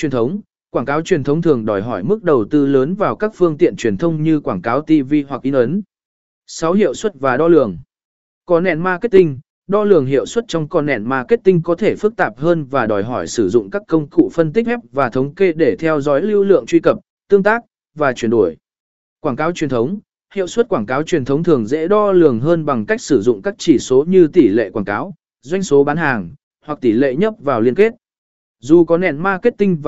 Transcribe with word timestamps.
truyền 0.00 0.10
thống, 0.10 0.40
quảng 0.70 0.84
cáo 0.84 1.02
truyền 1.02 1.24
thống 1.24 1.42
thường 1.42 1.64
đòi 1.64 1.82
hỏi 1.82 2.02
mức 2.02 2.24
đầu 2.24 2.44
tư 2.44 2.66
lớn 2.66 2.94
vào 2.94 3.16
các 3.16 3.32
phương 3.34 3.58
tiện 3.58 3.76
truyền 3.76 3.96
thông 3.96 4.22
như 4.22 4.40
quảng 4.40 4.62
cáo 4.62 4.82
TV 4.82 5.14
hoặc 5.28 5.42
in 5.42 5.54
ấn. 5.54 5.82
6. 6.46 6.72
Hiệu 6.72 6.94
suất 6.94 7.20
và 7.20 7.36
đo 7.36 7.48
lường. 7.48 7.78
Có 8.44 8.60
nền 8.60 8.80
marketing, 8.80 9.38
đo 9.66 9.84
lường 9.84 10.06
hiệu 10.06 10.26
suất 10.26 10.44
trong 10.48 10.68
con 10.68 10.86
nền 10.86 11.04
marketing 11.04 11.62
có 11.62 11.74
thể 11.74 11.96
phức 11.96 12.16
tạp 12.16 12.38
hơn 12.38 12.64
và 12.64 12.86
đòi 12.86 13.02
hỏi 13.02 13.26
sử 13.26 13.48
dụng 13.48 13.70
các 13.70 13.82
công 13.88 14.08
cụ 14.08 14.30
phân 14.32 14.52
tích 14.52 14.66
web 14.66 14.78
và 14.92 15.10
thống 15.10 15.34
kê 15.34 15.52
để 15.52 15.76
theo 15.78 16.00
dõi 16.00 16.22
lưu 16.22 16.44
lượng 16.44 16.66
truy 16.66 16.80
cập, 16.80 16.98
tương 17.28 17.42
tác 17.42 17.62
và 17.94 18.12
chuyển 18.12 18.30
đổi. 18.30 18.56
Quảng 19.20 19.36
cáo 19.36 19.52
truyền 19.52 19.70
thống, 19.70 19.98
hiệu 20.34 20.46
suất 20.46 20.68
quảng 20.68 20.86
cáo 20.86 21.02
truyền 21.02 21.24
thống 21.24 21.42
thường 21.42 21.66
dễ 21.66 21.88
đo 21.88 22.12
lường 22.12 22.40
hơn 22.40 22.64
bằng 22.64 22.86
cách 22.86 23.00
sử 23.00 23.22
dụng 23.22 23.42
các 23.42 23.54
chỉ 23.58 23.78
số 23.78 24.04
như 24.08 24.26
tỷ 24.26 24.48
lệ 24.48 24.70
quảng 24.70 24.84
cáo, 24.84 25.14
doanh 25.40 25.62
số 25.62 25.84
bán 25.84 25.96
hàng, 25.96 26.30
hoặc 26.64 26.80
tỷ 26.80 26.92
lệ 26.92 27.14
nhấp 27.14 27.34
vào 27.40 27.60
liên 27.60 27.74
kết. 27.74 27.92
Dù 28.62 28.84
có 28.84 28.98
nền 28.98 29.18
marketing 29.18 29.76
và 29.76 29.80